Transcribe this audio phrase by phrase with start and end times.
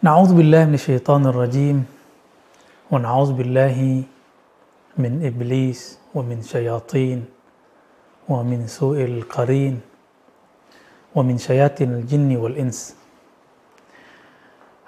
[0.00, 1.84] نعوذ بالله من الشيطان الرجيم
[2.88, 3.76] ونعوذ بالله
[4.96, 7.28] من إبليس ومن شياطين
[8.24, 9.74] ومن سوء القرين
[11.12, 12.96] ومن شياطين الجن والإنس.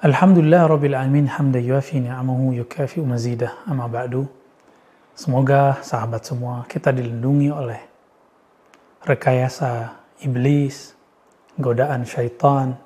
[0.01, 4.25] الحمد لله رب العالمين حمدا يوافي نعمه يكافئ مزيده أما بعد
[5.13, 7.85] Semoga sahabat semua kita dilindungi oleh
[9.05, 9.93] rekayasa
[10.25, 10.97] iblis,
[11.61, 12.81] godaan syaitan,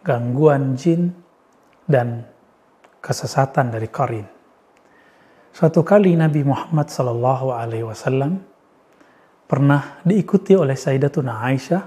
[0.00, 1.12] gangguan jin,
[1.84, 2.24] dan
[3.04, 4.26] kesesatan dari Qarin.
[5.54, 8.42] Suatu kali Nabi Muhammad Sallallahu Alaihi Wasallam
[9.46, 11.82] pernah diikuti oleh Sayyidatuna Aisyah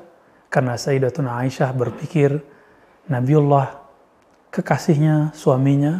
[0.47, 2.31] karena Sayyidatuna Aisyah berpikir
[3.11, 3.67] Nabiullah
[4.53, 5.99] kekasihnya suaminya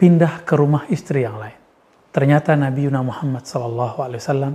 [0.00, 1.58] pindah ke rumah istri yang lain.
[2.10, 4.54] Ternyata Nabi Muhammad Sallallahu Alaihi Wasallam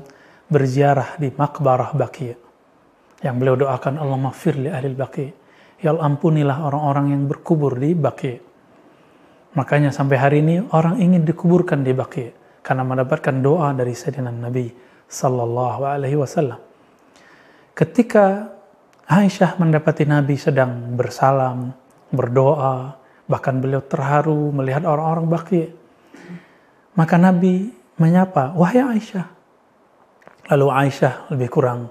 [0.50, 2.32] berziarah di makbarah Baqi
[3.24, 5.28] yang beliau doakan Allah maghfir li ahli Baqi
[5.80, 8.34] ya ampunilah orang-orang yang berkubur di Baqi
[9.56, 12.26] makanya sampai hari ini orang ingin dikuburkan di Baqi
[12.62, 14.70] karena mendapatkan doa dari Sayyidina Nabi
[15.10, 16.60] Sallallahu Alaihi Wasallam
[17.74, 18.56] ketika
[19.10, 21.74] Aisyah mendapati Nabi sedang bersalam
[22.14, 22.94] berdoa
[23.26, 25.64] bahkan beliau terharu melihat orang-orang Baqi
[27.00, 29.28] maka Nabi menyapa, wahai Aisyah.
[30.52, 31.88] Lalu Aisyah lebih kurang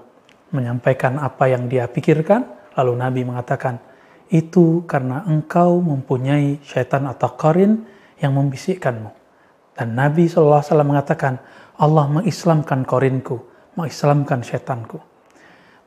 [0.53, 2.58] menyampaikan apa yang dia pikirkan.
[2.79, 3.75] Lalu Nabi mengatakan,
[4.31, 7.83] itu karena engkau mempunyai syaitan atau korin
[8.23, 9.11] yang membisikkanmu.
[9.75, 11.43] Dan Nabi SAW mengatakan,
[11.79, 13.39] Allah mengislamkan korinku,
[13.75, 14.99] mengislamkan syaitanku.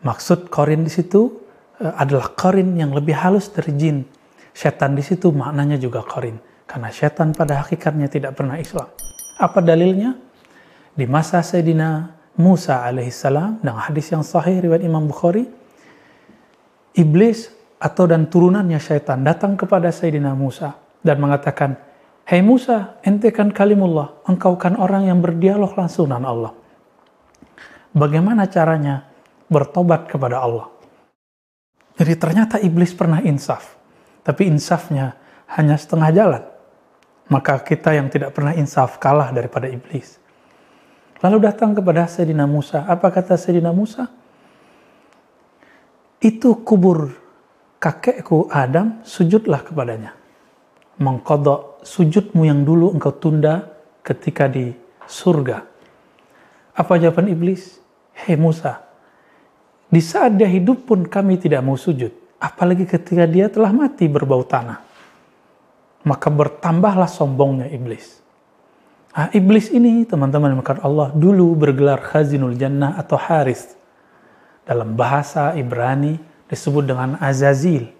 [0.03, 1.33] Maksud korin di situ
[1.79, 4.05] eh, adalah korin yang lebih halus dari jin.
[4.53, 6.37] Syaitan di situ maknanya juga korin.
[6.69, 8.89] Karena syaitan pada hakikatnya tidak pernah Islam.
[9.41, 10.17] Apa dalilnya?
[10.93, 15.45] Di masa Sayyidina Musa alaihissalam dan hadis yang sahih riwayat Imam Bukhari,
[16.97, 17.51] iblis
[17.83, 21.79] atau dan turunannya syaitan datang kepada Sayyidina Musa dan mengatakan,
[22.23, 26.53] Hei Musa, ente kan kalimullah, engkau kan orang yang berdialog langsung dengan Allah.
[27.91, 29.11] Bagaimana caranya
[29.51, 30.71] bertobat kepada Allah?
[31.99, 33.75] Jadi ternyata iblis pernah insaf,
[34.23, 35.19] tapi insafnya
[35.51, 36.43] hanya setengah jalan
[37.33, 40.21] maka kita yang tidak pernah insaf kalah daripada iblis.
[41.25, 42.85] Lalu datang kepada Sayyidina Musa.
[42.85, 44.11] Apa kata Sayyidina Musa?
[46.23, 47.11] Itu kubur
[47.83, 50.15] kakekku Adam, sujudlah kepadanya.
[51.03, 53.67] Mengkodok sujudmu yang dulu engkau tunda
[54.07, 54.71] ketika di
[55.03, 55.67] surga.
[56.79, 57.83] Apa jawaban iblis?
[58.15, 58.87] Hei Musa,
[59.91, 62.13] di saat dia hidup pun kami tidak mau sujud.
[62.39, 64.93] Apalagi ketika dia telah mati berbau tanah
[66.03, 68.19] maka bertambahlah sombongnya iblis.
[69.13, 73.77] Nah, iblis ini teman-teman maka Allah dulu bergelar Khazinul Jannah atau Haris.
[74.63, 77.91] Dalam bahasa Ibrani disebut dengan Azazil.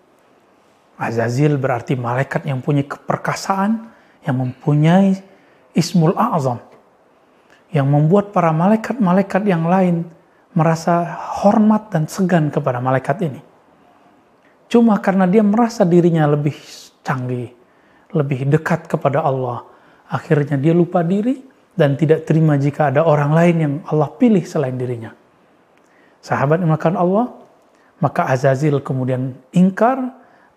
[0.95, 3.91] Azazil berarti malaikat yang punya keperkasaan,
[4.23, 5.19] yang mempunyai
[5.75, 6.63] Ismul A'zam.
[7.73, 10.07] Yang membuat para malaikat-malaikat yang lain
[10.53, 13.41] merasa hormat dan segan kepada malaikat ini.
[14.69, 16.55] Cuma karena dia merasa dirinya lebih
[17.01, 17.51] canggih,
[18.13, 19.65] lebih dekat kepada Allah.
[20.13, 21.41] Akhirnya dia lupa diri
[21.73, 25.22] dan tidak terima jika ada orang lain yang Allah pilih selain dirinya.
[26.23, 27.35] Sahabat yang makan Allah,
[27.99, 29.99] maka Azazil kemudian ingkar,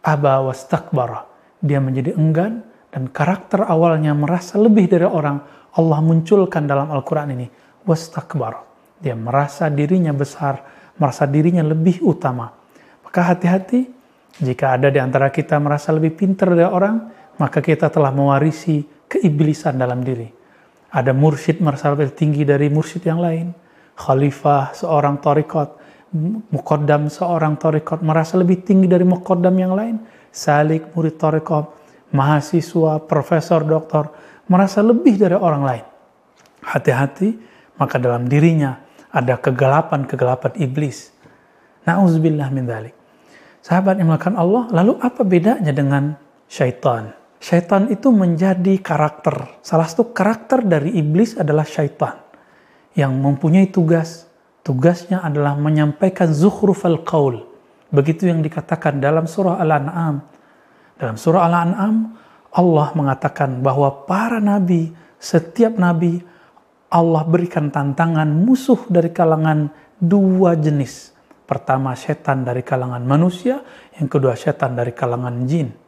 [0.05, 1.25] aba wastakbara.
[1.57, 2.61] Dia menjadi enggan
[2.93, 5.41] dan karakter awalnya merasa lebih dari orang
[5.73, 7.49] Allah munculkan dalam Al-Quran ini.
[7.81, 8.61] Wastakbar.
[9.01, 10.61] Dia merasa dirinya besar,
[11.01, 12.53] merasa dirinya lebih utama.
[13.01, 13.89] Maka hati-hati
[14.35, 17.09] jika ada di antara kita merasa lebih pintar dari orang,
[17.39, 20.27] maka kita telah mewarisi keiblisan dalam diri.
[20.91, 23.64] Ada mursyid merasa lebih tinggi dari mursyid yang lain.
[23.95, 25.79] Khalifah seorang torikot,
[26.51, 29.95] mukodam seorang torikot merasa lebih tinggi dari mukodam yang lain.
[30.35, 31.71] Salik murid torikot,
[32.11, 34.11] mahasiswa, profesor, doktor
[34.51, 35.85] merasa lebih dari orang lain.
[36.65, 37.29] Hati-hati,
[37.79, 38.83] maka dalam dirinya
[39.15, 41.13] ada kegelapan-kegelapan iblis.
[41.85, 42.95] Nauzubillah min dhalik.
[43.61, 46.13] Sahabat yang melakukan Allah, lalu apa bedanya dengan
[46.45, 47.13] syaitan?
[47.41, 49.61] Syaitan itu menjadi karakter.
[49.61, 52.24] Salah satu karakter dari iblis adalah syaitan.
[52.95, 54.25] Yang mempunyai tugas.
[54.65, 57.45] Tugasnya adalah menyampaikan al qaul.
[57.93, 60.25] Begitu yang dikatakan dalam surah Al-An'am.
[60.97, 62.17] Dalam surah Al-An'am,
[62.55, 64.89] Allah mengatakan bahwa para nabi,
[65.21, 66.17] setiap nabi,
[66.89, 69.69] Allah berikan tantangan musuh dari kalangan
[70.01, 71.13] dua jenis.
[71.45, 73.61] Pertama, setan dari kalangan manusia.
[74.01, 75.85] Yang kedua, setan dari kalangan jin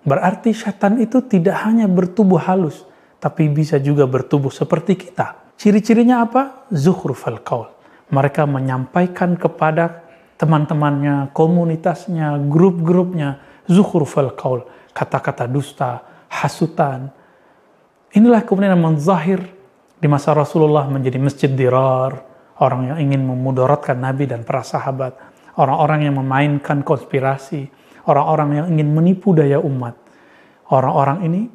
[0.00, 2.88] Berarti setan itu tidak hanya bertubuh halus,
[3.20, 5.36] tapi bisa juga bertubuh seperti kita.
[5.60, 6.72] Ciri-cirinya apa?
[6.72, 7.68] Zuhrufal qaul.
[8.08, 10.08] Mereka menyampaikan kepada
[10.40, 14.64] teman-temannya, komunitasnya, grup-grupnya, zuhrufal qaul.
[14.90, 16.02] kata-kata dusta,
[16.32, 17.12] hasutan.
[18.10, 19.38] Inilah kemudian yang menzahir
[20.00, 22.24] di masa Rasulullah menjadi masjid dirar,
[22.58, 25.14] orang yang ingin memudaratkan Nabi dan para sahabat,
[25.60, 27.70] orang-orang yang memainkan konspirasi,
[28.08, 29.94] orang-orang yang ingin menipu daya umat.
[30.74, 31.46] Orang-orang ini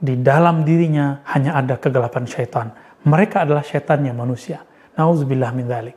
[0.00, 2.72] di dalam dirinya hanya ada kegelapan syaitan.
[3.06, 4.60] Mereka adalah syaitannya manusia.
[4.96, 5.96] Nauzubillah min dzalik.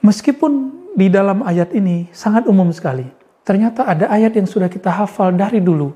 [0.00, 0.52] Meskipun
[0.96, 3.04] di dalam ayat ini sangat umum sekali,
[3.44, 5.92] ternyata ada ayat yang sudah kita hafal dari dulu.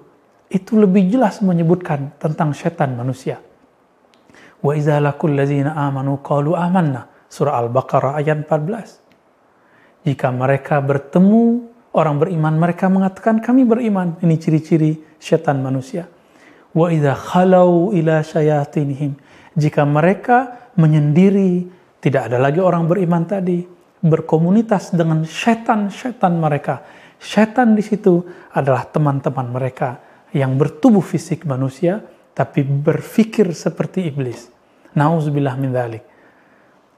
[0.52, 3.40] Itu lebih jelas menyebutkan tentang syaitan manusia.
[4.60, 7.08] Wa idza laqul ladzina amanu qalu amanna.
[7.32, 10.04] Surah Al-Baqarah ayat 14.
[10.04, 14.20] Jika mereka bertemu orang beriman, mereka mengatakan kami beriman.
[14.20, 16.04] Ini ciri-ciri syaitan manusia.
[16.72, 19.16] Wa idza khalau ila syayatinihim.
[19.52, 21.68] Jika mereka menyendiri,
[22.00, 23.60] tidak ada lagi orang beriman tadi,
[24.00, 26.82] berkomunitas dengan setan-setan mereka.
[27.20, 30.00] Setan di situ adalah teman-teman mereka
[30.32, 32.00] yang bertubuh fisik manusia,
[32.32, 34.48] tapi berfikir seperti iblis.
[34.96, 36.04] Nauzubillah min dhalik.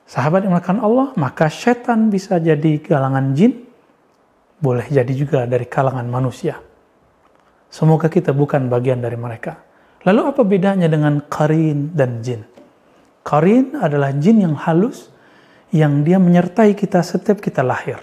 [0.06, 3.66] Sahabat yang melakukan Allah, maka setan bisa jadi kalangan jin,
[4.62, 6.60] boleh jadi juga dari kalangan manusia.
[7.74, 9.58] Semoga kita bukan bagian dari mereka.
[10.06, 12.46] Lalu apa bedanya dengan karin dan jin?
[13.26, 15.10] Karin adalah jin yang halus,
[15.74, 17.98] yang dia menyertai kita setiap kita lahir.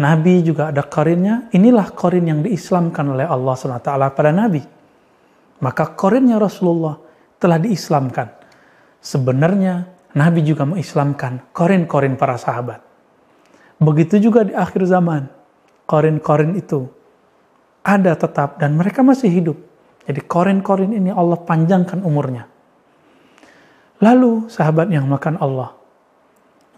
[0.00, 1.52] Nabi juga ada korinnya.
[1.52, 4.64] Inilah korin yang diislamkan oleh Allah SWT pada Nabi.
[5.60, 6.96] Maka korinnya Rasulullah
[7.36, 8.32] telah diislamkan.
[8.96, 12.80] Sebenarnya Nabi juga mengislamkan korin-korin para sahabat.
[13.76, 15.28] Begitu juga di akhir zaman.
[15.84, 16.99] Korin-korin itu
[17.84, 19.58] ada tetap dan mereka masih hidup.
[20.04, 22.48] Jadi korin-korin ini Allah panjangkan umurnya.
[24.00, 25.76] Lalu sahabat yang makan Allah.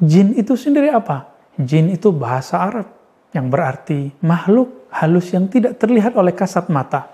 [0.02, 1.30] Jin itu sendiri apa?
[1.54, 2.90] Jin itu bahasa Arab
[3.30, 7.08] yang berarti makhluk halus yang tidak terlihat oleh kasat mata.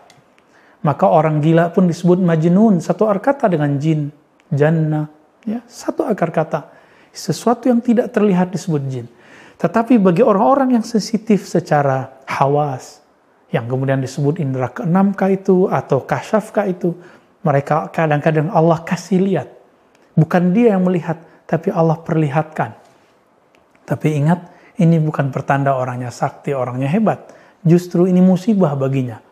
[0.83, 4.15] Maka orang gila pun disebut majnun, satu akar kata dengan jin,
[4.49, 5.11] jannah,
[5.43, 6.61] ya, satu akar kata.
[7.11, 9.07] Sesuatu yang tidak terlihat disebut jin.
[9.59, 13.03] Tetapi bagi orang-orang yang sensitif secara hawas,
[13.49, 16.93] yang kemudian disebut indera keenam kah itu atau kasyaf kah itu,
[17.43, 19.59] mereka kadang-kadang Allah kasih lihat
[20.19, 22.75] Bukan dia yang melihat, tapi Allah perlihatkan.
[23.87, 24.51] Tapi ingat,
[24.83, 27.31] ini bukan pertanda orangnya sakti, orangnya hebat.
[27.63, 29.23] Justru ini musibah baginya.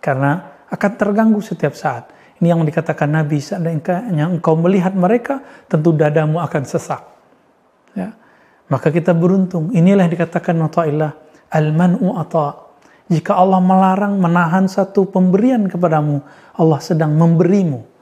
[0.00, 2.08] Karena akan terganggu setiap saat.
[2.40, 7.04] Ini yang dikatakan Nabi, seandainya engkau melihat mereka, tentu dadamu akan sesak.
[7.92, 8.16] Ya.
[8.72, 9.68] Maka kita beruntung.
[9.76, 11.12] Inilah yang dikatakan Nata'illah,
[11.52, 12.16] al-man'u
[13.12, 16.24] Jika Allah melarang menahan satu pemberian kepadamu,
[16.56, 17.92] Allah sedang memberimu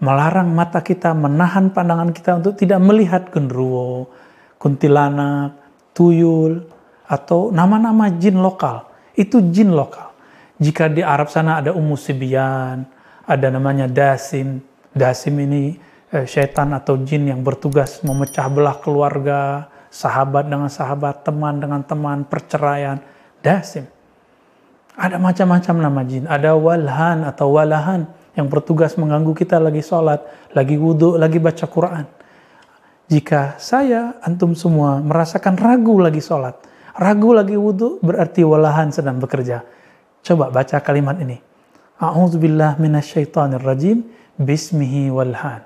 [0.00, 4.12] melarang mata kita, menahan pandangan kita untuk tidak melihat genderuwo,
[4.60, 5.56] kuntilanak,
[5.96, 6.68] tuyul,
[7.08, 8.84] atau nama-nama jin lokal.
[9.16, 10.12] Itu jin lokal.
[10.60, 12.84] Jika di Arab sana ada Ummu Sibian,
[13.24, 14.60] ada namanya Dasim.
[14.92, 15.76] Dasim ini
[16.12, 22.24] eh, syaitan atau jin yang bertugas memecah belah keluarga, sahabat dengan sahabat, teman dengan teman,
[22.28, 23.00] perceraian.
[23.40, 23.95] Dasim.
[24.96, 26.24] Ada macam-macam nama jin.
[26.24, 30.24] Ada Walhan atau Walahan yang bertugas mengganggu kita lagi sholat,
[30.56, 32.04] lagi wudhu, lagi baca Quran.
[33.06, 36.58] Jika saya, antum semua merasakan ragu lagi sholat,
[36.98, 39.62] ragu lagi wudhu, berarti walahan sedang bekerja.
[40.26, 41.38] Coba baca kalimat ini.
[41.96, 42.76] A'udzubillah
[43.62, 44.04] rajim,
[44.36, 45.62] bismihi walhan.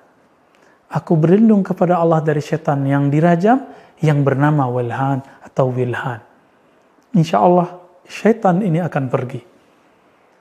[0.93, 3.67] Aku berlindung kepada Allah dari setan yang dirajam,
[4.05, 6.21] yang bernama walhan atau wilhan.
[7.17, 7.80] Insya Allah,
[8.11, 9.41] syaitan ini akan pergi.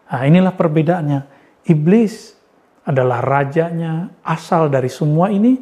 [0.10, 2.34] Nah, inilah perbedaannya Iblis
[2.88, 5.62] adalah rajanya, asal dari semua ini.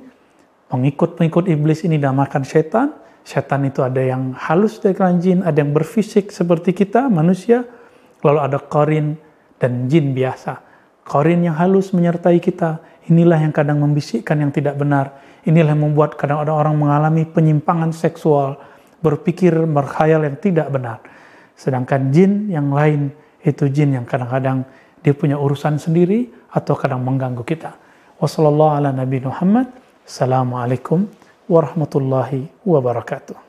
[0.68, 2.96] Pengikut-pengikut iblis ini namakan setan.
[3.28, 7.68] Setan itu ada yang halus dari jin, ada yang berfisik seperti kita, manusia.
[8.24, 9.20] Lalu ada korin
[9.60, 10.64] dan jin biasa.
[11.04, 12.80] Korin yang halus menyertai kita.
[13.08, 15.20] Inilah yang kadang membisikkan yang tidak benar.
[15.44, 18.60] Inilah yang membuat kadang ada orang mengalami penyimpangan seksual,
[19.00, 21.00] berpikir, berkhayal yang tidak benar.
[21.58, 23.10] Sedangkan jin yang lain
[23.42, 24.62] itu jin yang kadang-kadang
[25.02, 27.74] dia punya urusan sendiri atau kadang mengganggu kita.
[28.22, 31.10] Wassalamualaikum
[31.50, 33.47] warahmatullahi wabarakatuh.